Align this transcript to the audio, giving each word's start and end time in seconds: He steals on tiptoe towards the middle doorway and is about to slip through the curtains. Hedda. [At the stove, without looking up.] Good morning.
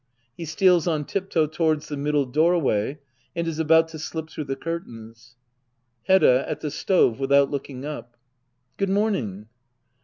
He 0.35 0.45
steals 0.45 0.87
on 0.87 1.05
tiptoe 1.05 1.45
towards 1.45 1.87
the 1.87 1.95
middle 1.95 2.25
doorway 2.25 2.97
and 3.35 3.47
is 3.47 3.59
about 3.59 3.87
to 3.89 3.99
slip 3.99 4.31
through 4.31 4.45
the 4.45 4.55
curtains. 4.55 5.35
Hedda. 6.07 6.49
[At 6.49 6.61
the 6.61 6.71
stove, 6.71 7.19
without 7.19 7.51
looking 7.51 7.85
up.] 7.85 8.17
Good 8.77 8.89
morning. 8.89 9.47